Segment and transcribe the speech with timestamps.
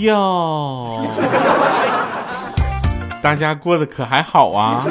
[0.00, 1.06] 跳。
[3.22, 4.82] 大家过得可还好啊？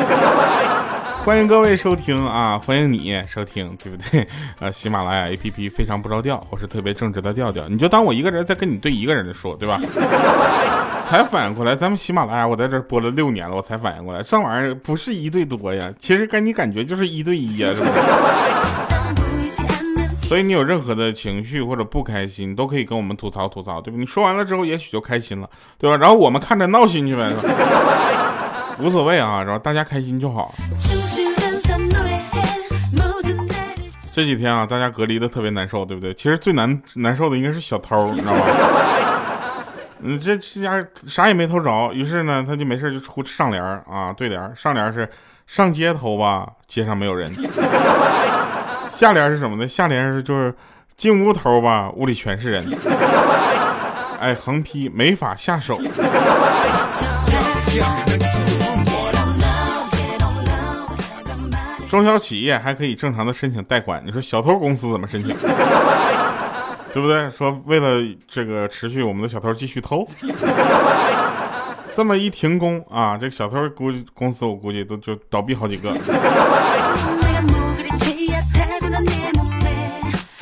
[1.26, 2.62] 欢迎各位收听啊！
[2.64, 4.26] 欢迎你收听，对不对？
[4.59, 9.82] 呃，喜马拉雅 APP 非常不着调，我是特别正直的调调，你就当我一个人在跟你对一个人的说，对吧？
[11.10, 17.91] 才反应过来，咱们喜马拉雅我在这播了六年了，我才反应过来，这玩意儿不是一对多呀，其实跟你感觉就是一对一呀，是不是？
[20.30, 23.98] 所以你有任何的情绪或者不开心，都可以跟我们吐槽吐槽，对吧？
[24.00, 25.98] 你说完了之后，也许就开心了，对吧？
[25.98, 27.34] 然后我们看着闹心去呗，
[28.80, 30.54] 无所谓啊，然后大家开心就好。
[34.14, 36.14] 这几天啊，大家隔离的特别难受，对不对？
[36.14, 38.46] 其实最难难受的应该是小偷，你知道吧？
[40.04, 45.10] 嗯，这这家啥也没偷着，于是呢，他就没事就出上联啊，对联上联是
[45.48, 47.27] 上街头吧，街上没有人。
[49.00, 49.66] 下联是什么呢？
[49.66, 50.54] 下联是就是
[50.98, 52.62] 进屋头吧，屋里全是人。
[54.20, 55.80] 哎，横批没法下手。
[61.90, 65.34] 中小企业还可以正常的申请贷款，你说小偷公司怎么申请？
[66.92, 67.30] 对不对？
[67.30, 70.06] 说为了这个持续我们的小偷继续偷，
[71.96, 75.90] 这么一停工啊，这个小偷估计公司我估计都就倒闭好几个。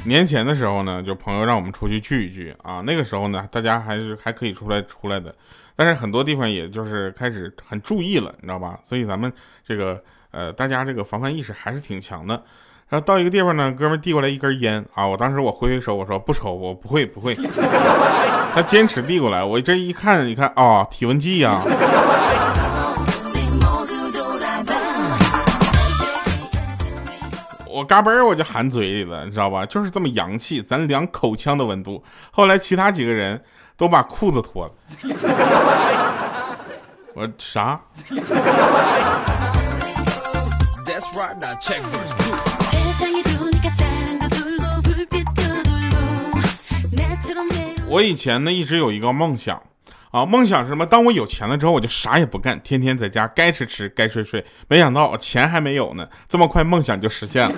[0.08, 2.82] 年前的时候呢，就朋友让我们出去聚一聚啊。
[2.86, 5.36] 那个时候呢，大家还是还可以出来出来的，
[5.76, 8.80] 但是很多地方也就是开始很注意了，你知道吧？
[8.84, 9.32] 所以咱们
[9.68, 12.42] 这个呃，大家这个防范意识还是挺强的。
[12.90, 17.36] 然后到一个地方呢，哥们递过来一根烟啊，我当时我挥挥手，我说不抽，我不会不会。
[18.56, 21.60] 他坚持递过来，我这一看，你看啊，体温计呀。
[27.78, 29.64] 我嘎嘣我就含嘴里了，你知道吧？
[29.64, 32.04] 就是这么洋气，咱量口腔的温度。
[32.32, 33.40] 后来其他几个人
[33.78, 34.74] 都把裤子脱了。
[37.14, 37.80] 我啥？
[47.88, 49.62] 我以前呢一直有一个梦想。
[50.12, 50.86] 啊，梦想是什么？
[50.86, 54.44] 当我有钱了之后，我就啥也不干，天天在家该吃吃，该睡睡。
[54.68, 57.56] 没想到钱还没有呢，这么快梦想就实现了。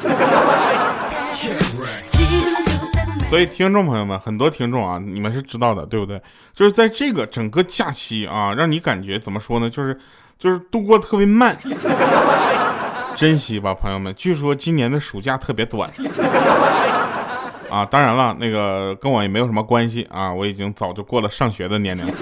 [3.29, 6.19] 所以听众朋友们，很多听众啊，你们是知道的，对不对？
[6.55, 9.69] 就是在这个整个假期啊，让你感觉怎么说呢？
[9.69, 9.95] 就是
[10.39, 11.55] 就是度过特别慢，
[13.15, 14.11] 珍惜吧，朋友们。
[14.17, 15.87] 据说今年的暑假特别短。
[17.69, 22.05] 啊，当然了，那个跟我也没有什么关系啊，我已经早就过了上学的年龄。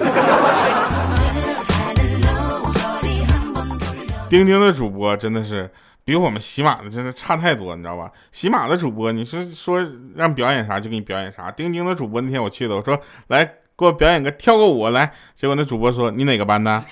[4.28, 5.72] 钉钉的主播真的是
[6.04, 8.10] 比我们喜马的真的差太多，你知道吧？
[8.30, 9.82] 喜马的主播，你是说
[10.14, 11.50] 让表演啥就给你表演啥。
[11.50, 13.44] 钉钉的主播那天我去的，我说来
[13.76, 16.78] 给我表演个跳个舞来，结果那主播说你哪个班的？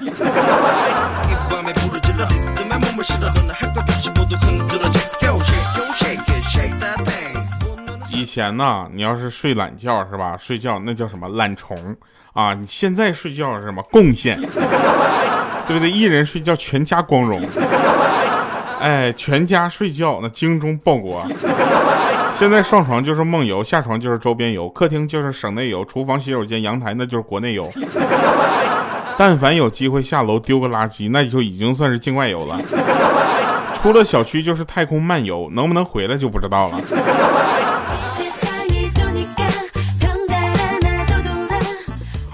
[8.37, 10.37] 前呢，你要是睡懒觉是吧？
[10.39, 11.75] 睡觉那叫什么懒虫
[12.35, 12.53] 啊？
[12.53, 14.39] 你现在睡觉是什么贡献？
[14.43, 15.91] 对不对？
[15.91, 17.41] 一人睡觉全家光荣。
[18.79, 21.27] 哎，全家睡觉那精忠报国。
[22.35, 27.67] 现在上床就是梦游，下床就是周边游，客厅就是省内游，厨房、洗手间、阳台那就是国内游。
[29.17, 32.61] 但凡有机会下楼丢个垃圾，那就已经算是境外游了。
[33.73, 36.79] 出了小区就是太空漫游，能不能回来就不知道了。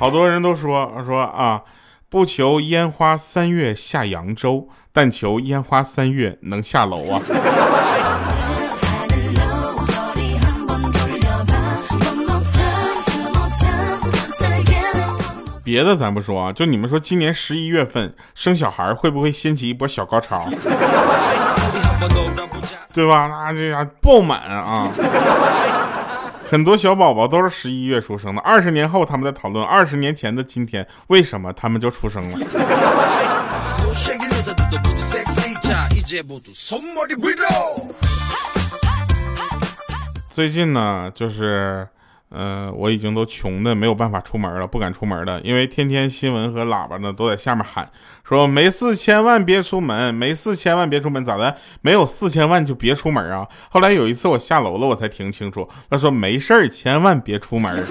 [0.03, 1.63] 好多人都说说啊，
[2.11, 7.23] 不求烟花三月下扬州，但求烟花三月能下楼啊。
[15.63, 20.45] 别的咱不说啊，就你们说今年十一月份生小孩会不会掀起一波小高潮？
[22.93, 23.29] 对吧？
[23.29, 24.91] 那这样爆满啊！
[26.53, 32.39] 很多小宝宝都是十一月出生的，二十年后他们在讨论二十年前的今天为什么他们就出生了。
[40.31, 41.89] 最近呢，就是。
[42.35, 47.89] 嗯，我已经都穷的没有办法出门了，不敢出门了，因为天天新闻和喇叭呢都在下面喊，
[48.25, 51.57] 说没四千万别出门，没四千万别出门，咋的？
[51.81, 53.47] 没有四千万就别出门啊？
[53.71, 57.85] 后来有一次我下楼了，我才听清楚，他说没事，千万别出门。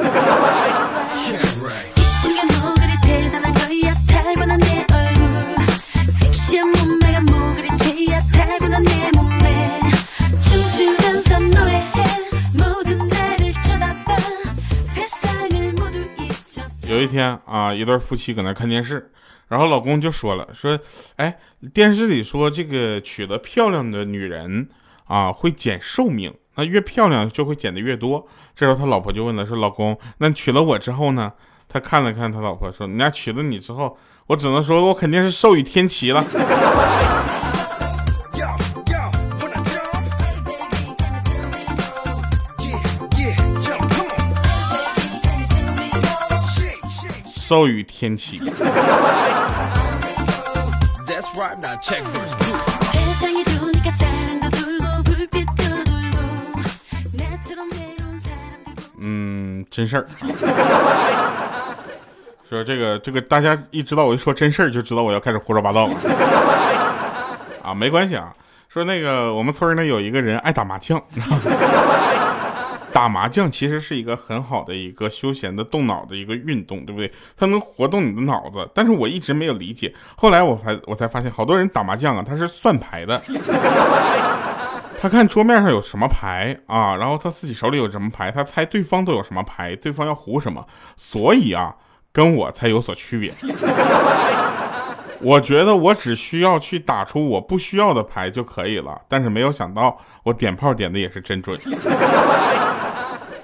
[17.02, 19.12] 一天啊，一对夫妻搁那看电视，
[19.48, 20.80] 然后老公就说了，说，
[21.16, 21.38] 哎，
[21.74, 24.70] 电视里说这个娶了漂亮的女人
[25.06, 28.26] 啊会减寿命，那越漂亮就会减的越多。
[28.56, 31.34] 这时候他老婆就问了，说，老公，那娶了我之后呢？
[31.68, 33.98] 他看了看他老婆，说，你家娶了你之后，
[34.28, 36.22] 我只能说我肯定是寿与天齐了。
[47.52, 48.42] 寿与天气。
[58.98, 60.08] 嗯，真事儿。
[62.50, 65.96] 说这个这个，大家一知道我一说真事儿，就知道我要开始胡说八道了。
[67.62, 68.32] 啊，没关系啊。
[68.70, 71.04] 说那个我们村呢有一个人爱打麻将。
[72.94, 77.12] 打麻将其实是一个很好的一个休闲的动脑的一个运动，对不对？
[77.38, 78.70] 它能活动你的脑子。
[78.74, 83.22] 但是我一直没有理解，后来我才我才发现，好多人打麻将啊，他是算牌的。
[85.02, 90.64] 他看桌面上有什么牌啊，然后他自己手里有什么牌，他猜对方都有什么牌，对方要胡什么，
[90.96, 91.74] 所以啊，
[92.12, 93.32] 跟我才有所区别。
[95.24, 101.56] 我觉得我只需要去打出我不需要的牌就可以了，但是没有想到我点炮点的也是真准。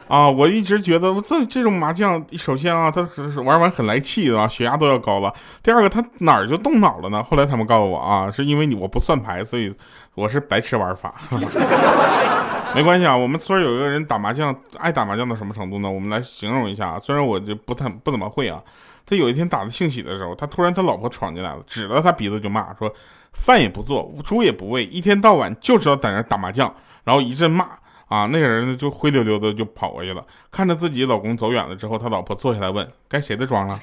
[0.07, 3.01] 啊，我一直觉得这这种麻将，首先啊，他
[3.43, 5.33] 玩完很来气的啊，血压都要高了。
[5.61, 7.21] 第二个，他哪儿就动脑了呢？
[7.21, 9.73] 后来他们告诉我啊，是因为你我不算牌，所以
[10.15, 11.13] 我是白痴玩法。
[12.75, 15.89] 没关系啊，我们村有一个人打麻将，爱打麻将到什么程度呢？
[15.89, 18.61] 我们来形容一下啊，虽然我就不太不怎么会啊。
[19.05, 22.93] 他有一天打的兴起的时候，他突然他老婆闯进来了，指着他鼻子就骂说
[23.31, 27.67] ：“饭也不做，猪也不喂，一天到晚就知道在那打麻将。”然后一阵骂。
[28.07, 33.77] 啊，那个人呢就灰溜溜的就跑过去了，看着自己老公走远了之后，他老婆坐下来问：“该谁的妆了？”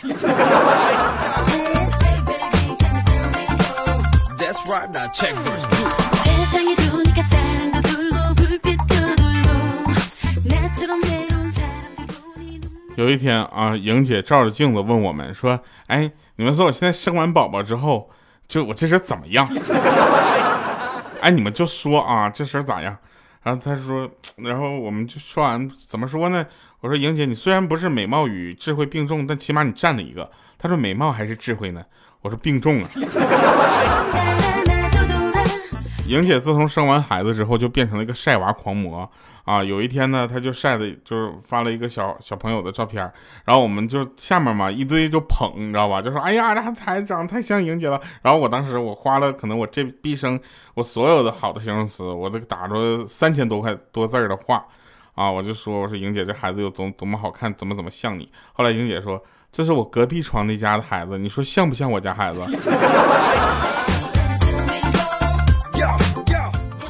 [12.96, 18.08] 有一天啊，莹姐照着镜子问我们说：“哎，你们说我现在生完宝宝之后，
[18.48, 19.46] 就我这身怎么样？
[21.20, 22.96] 哎，你们就说啊，这身咋样？”
[23.44, 24.10] 然后他说，
[24.42, 26.44] 然后我们就说完，怎么说呢？
[26.80, 30.28] 我说莹姐，你虽然不是美貌与智慧并重，但起码你占了一个。
[30.58, 31.84] 他说美貌还是智慧呢？
[32.22, 32.88] 我说并重啊。
[36.06, 39.10] 莹姐自从生完孩子之后，就变成了一个晒娃狂魔
[39.44, 39.64] 啊！
[39.64, 43.10] 有一天呢，她就晒的，就是发了一个小小朋友的照片，
[43.44, 46.02] 然后我们就下面嘛一堆就捧，你知道吧？
[46.02, 47.98] 就说哎呀，这孩子长得太像莹姐了。
[48.20, 50.38] 然后我当时我花了可能我这毕生
[50.74, 54.62] 我所有的好的形容词，我都打出三千多块多字的话
[55.14, 55.30] 啊！
[55.30, 58.30] 我就说我说莹姐这孩子有多多么好看，怎么怎么像你。
[58.52, 59.18] 后来莹姐说
[59.50, 62.40] 这是我隔壁床那家的孩子，你说像不像我家孩子？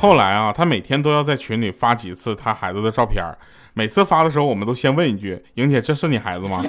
[0.04, 3.24] 后来啊，他每天都要在群里发几次他孩子的照片
[3.72, 6.62] 每次发的时候，我们都先问一句：“莹姐，这是你孩子吗？”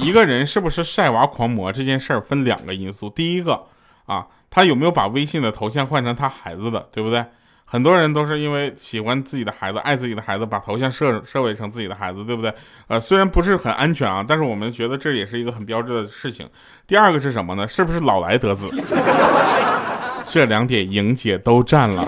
[0.00, 3.66] 一个人是不是晒娃狂魔这件事儿分两个因素，第一个
[4.06, 7.24] 啊，他有没有把微信的头像换成他孩子的，对不对？
[7.74, 12.54] 很多人都是因为喜欢自己的孩子，爱自己的孩子，把头像设设为成自己的孩子，对不对？
[12.86, 16.48] 呃，虽然不是很安全啊，但是我们觉得这也是一个很标志的事情。
[16.86, 17.66] 第二个是什么呢？
[17.66, 18.68] 是不是老来得子？
[20.24, 22.06] 这两点莹姐都占了。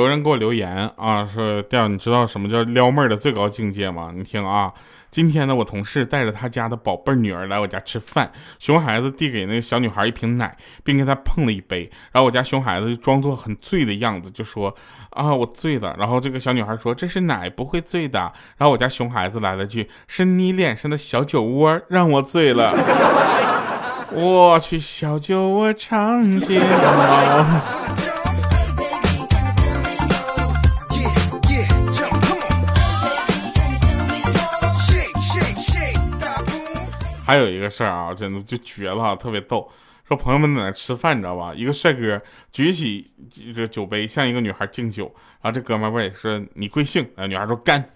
[0.00, 4.10] 有人给我留言啊，说调，你知道什么叫撩妹的最高境界吗？
[4.16, 4.72] 你听啊，
[5.10, 14.74] 今天呢，我同事带着他家的宝贝女儿来我家吃饭，熊孩子递给那个小女孩一瓶奶，并给她碰了一杯，然后我家熊孩子就装作很醉的样子，就说
[15.10, 15.94] 啊，我醉了。
[15.98, 18.18] 然后这个小女孩说这是奶，不会醉的。
[18.56, 22.72] 然后我家熊孩子来了句，是你脸上的小酒窝让我醉了。
[24.12, 28.19] 我去，小酒窝长睫毛。
[37.30, 39.70] 还有一个事儿啊，真的就绝了，特别逗。
[40.08, 41.52] 说朋友们在那吃饭，你知道吧？
[41.54, 42.20] 一个帅哥
[42.50, 43.08] 举起
[43.54, 45.04] 这酒杯向一个女孩敬酒，
[45.40, 47.88] 然后这哥们问说：“你贵姓？”啊，女孩说：“干。”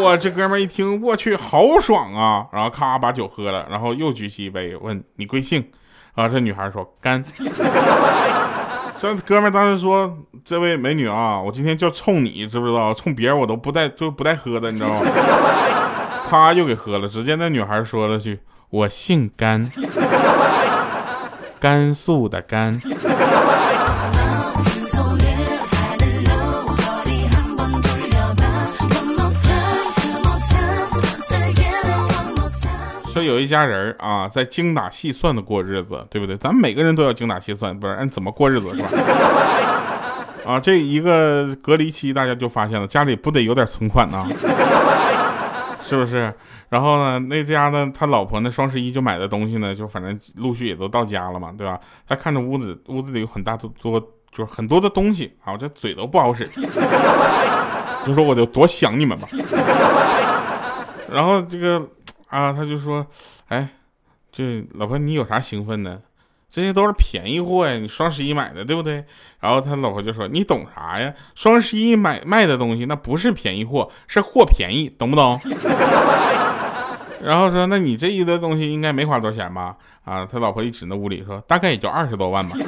[0.00, 2.46] 哇，这哥们一听，我去，好爽啊！
[2.52, 5.68] 然后咔把酒喝了，然后又举起一杯问：“你贵姓？”
[6.14, 7.20] 啊，这女孩说：“干。
[9.02, 12.94] ”这哥们当时说：“这位美女啊，我今天就冲你，知不知道？
[12.94, 15.00] 冲别人我都不带，就不带喝的，你知道吗？”
[16.28, 17.08] 啪，又给喝了。
[17.08, 18.40] 只见那女孩说了句
[18.70, 19.62] ：“我姓甘，
[21.60, 22.78] 甘肃的甘。”
[33.12, 36.36] 说有一家人啊，在精打细算的过日子，对不对？
[36.36, 38.88] 咱们每个人都要精打细算，不然怎么过日子是吧？
[40.44, 44.26] 啊，这一个隔离期，大家就发现了，家里不得有点存款呢，
[45.84, 46.32] 是不是？
[46.68, 51.78] 然后呢，那家呢，他老婆呢，双十一就买的东西呢，就反正陆续也都到家了嘛，对吧？
[52.08, 54.00] 他看着屋子，屋子里有很大的多，
[54.32, 56.44] 就是很多的东西啊，我这嘴都不好使，
[58.06, 59.28] 就说我就多想你们吧。
[61.10, 61.86] 然后这个。
[62.30, 63.06] 啊，他就说，
[63.46, 63.68] 哎，
[64.32, 66.02] 这老婆你有啥兴奋的？
[66.54, 69.04] 这些都是便宜货呀，你双十一买的，对不对？
[69.40, 71.12] 然后他老婆就说，你懂啥呀？
[71.34, 75.36] 双十一买卖的东西那不是便宜货，是货便宜，懂不懂？
[77.20, 79.74] 然后说，那你这一堆东西应该没花多少钱吧？
[80.04, 82.56] 啊，他老婆一指那屋里说，大概也就二十多万吧。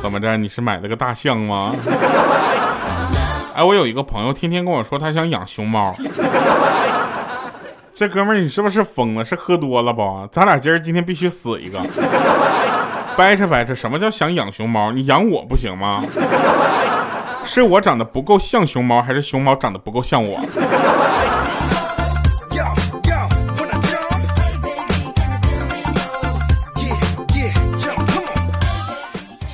[0.00, 0.34] 怎么着？
[0.38, 1.74] 你是买了个大象吗？
[3.58, 5.92] 哎，我有一个朋友，天天跟我说他想养熊猫。
[7.92, 9.24] 这哥们儿，你是不是疯了？
[9.24, 10.28] 是喝多了吧？
[10.30, 11.80] 咱俩今儿今天必须死一个。
[13.16, 14.92] 掰扯掰扯，什么叫想养熊猫？
[14.92, 16.04] 你养我不行吗？
[17.44, 20.38] 是我长得不够像熊猫，还是熊猫长得不够像我？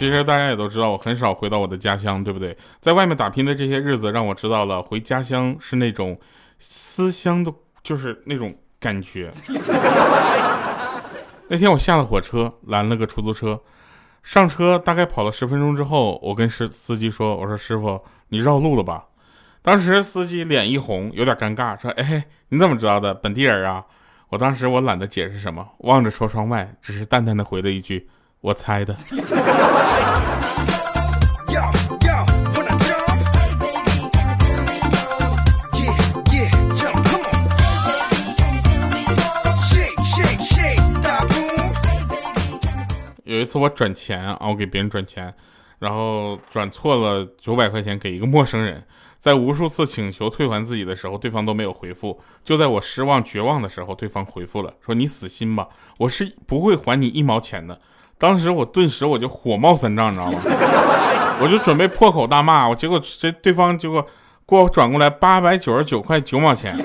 [0.05, 2.55] 其实大家也都知道，我很少回到我的家乡，对不对？
[2.79, 6.19] 在外面打拼的这些日子，让我知道了回家乡是那种
[6.59, 7.51] 思乡的，
[7.83, 9.33] 就是那种感觉。
[11.49, 13.59] 那天我下了火车，拦了个出租车，
[14.23, 19.07] 上车大概跑了十分钟之后，我跟司司机说：“我说师傅，你绕路了吧？”
[19.63, 23.15] 当时司机脸一红，有点尴尬，说：“哎，你怎么知道的？
[23.15, 23.83] 本地人啊？”
[24.29, 28.07] 我当时我懒得解释什么，望着车窗外，只是淡淡的回了一句。
[28.45, 28.95] 我猜的。
[43.25, 45.33] 有一次我转钱啊，我给别人转钱，
[45.79, 48.85] 然后转错了九百块钱给一个陌生人，
[49.19, 52.21] 在无数次请求退还自己的时候，对方都没有回复。
[52.45, 57.81] 就在我失望绝望的时候，对方回复了，说：“你死心吧，我是不会还你一毛钱的。”
[58.19, 60.39] 当时我顿时我就火冒三丈，你知道吗？
[61.41, 64.01] 我就准备破口大骂，我结果这对方结果
[64.47, 66.77] 给我转过来八百九十九块九毛钱，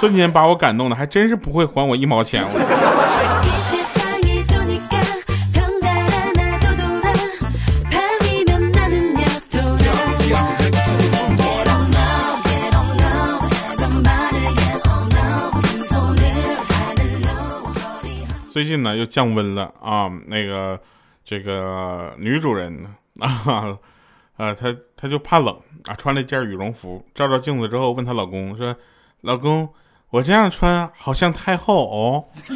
[0.00, 3.09] 瞬间把我感动的，还真是不会还我一毛钱我。
[18.60, 20.78] 最近呢又降温了啊，那个
[21.24, 22.86] 这个女主人
[23.18, 23.74] 啊，
[24.36, 28.76] 呃，她她就怕冷啊，穿了一件羽绒服，照照镜子之后问她老公说
[29.22, 29.66] ：“老公，
[30.10, 32.24] 我这样穿好像太后哦。”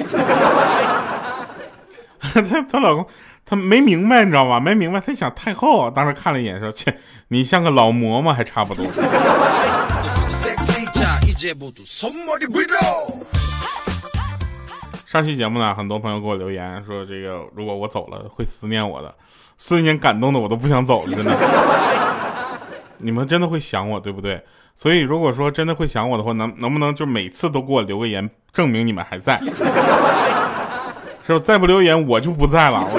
[2.21, 3.07] 她她老公
[3.47, 4.61] 他没明白，你知道吗？
[4.61, 6.95] 没明白，他想太后，当时看了一眼说：“切，
[7.29, 8.85] 你像个老嬷嬷还差不多。”
[15.15, 19.15] 上期节目呢，很多朋友给我留言说，这个如果我走了会思念我的，
[19.57, 21.39] 瞬间感动的我都不想走了，真的。
[22.99, 24.43] 你们真的会想我，对不对？
[24.75, 29.41] 所以如果说真的会想我的话，能能不能就每次都给我留个言，证明你们还在？
[31.25, 31.39] 是不？
[31.39, 32.85] 再不留言，我就不在了。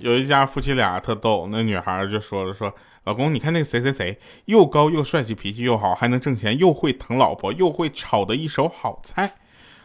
[0.00, 2.72] 有一家夫妻俩特逗，那女孩就说了说。
[3.06, 9.30] 老公，你看那个谁谁谁，又高又帅气，脾气又好，还能挣钱，又会疼老婆，又会炒的一手好菜，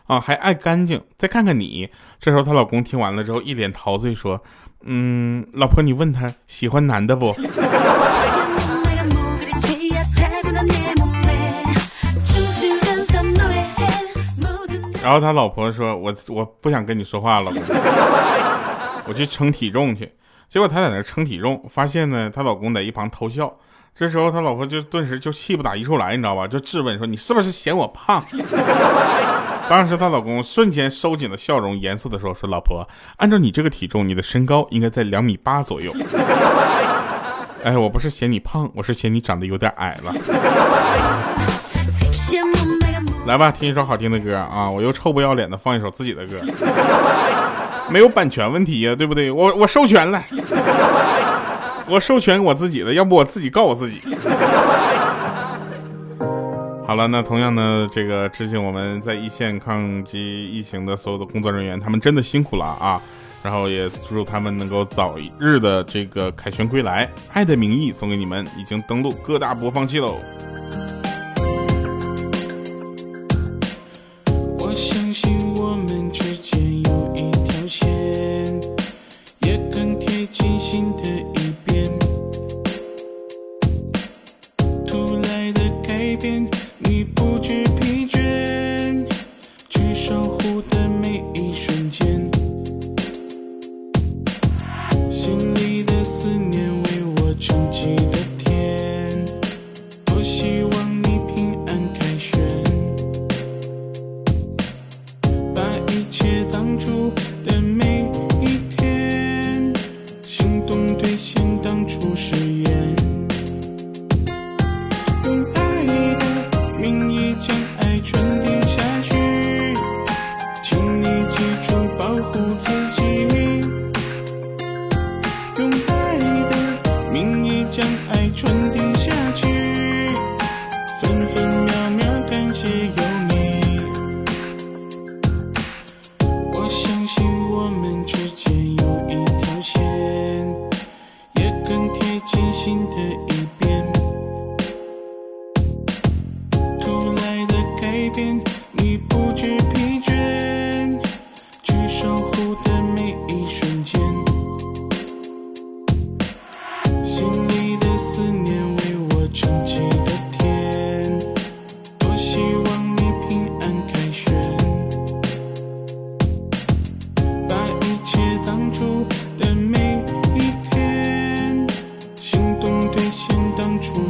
[0.08, 1.00] 啊，还爱干净。
[1.20, 1.88] 再看看你，
[2.20, 4.42] 这时候她老公听完了之后，一脸陶醉说
[4.86, 7.32] ：“嗯，老婆，你问他喜欢男的不？”
[15.04, 17.52] 然后他老婆说：“我我不想跟你说话了，
[19.06, 20.12] 我去称体重去。”
[20.52, 23.56] 结果她在那称体重，发现呢，她老公在一旁偷笑。
[23.96, 26.46] 这时候她老婆就顿时就气不打一处来，你知道吧？
[26.46, 28.22] 就质问说：“你是不是嫌我胖？”
[29.70, 35.90] 当时她老公瞬间收紧了笑容，严肃的说：“说老婆，按照你这个体重，你的身高应该在两米八左右。
[37.64, 40.14] ”哎，我不是嫌你胖，我是嫌你长得有点矮了。
[43.26, 44.70] 来吧，听一首好听的歌啊！
[44.70, 46.36] 我又臭不要脸的放一首自己的歌，
[47.92, 49.30] 没有版权问题呀，对不对？
[49.30, 50.24] 我我授权了，
[51.88, 54.00] 我授权我自己的，要不我自己告我自己。
[56.88, 63.02] 好了，那同样呢，这个致敬我们在一线抗击疫情的所有的工作人员，他们真的辛苦了啊！
[63.44, 67.10] 然后也祝他们能够早日的这个凯旋归来。
[67.34, 70.18] 爱的名义送给你们，已经登录各大播放器喽。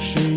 [0.01, 0.30] ocean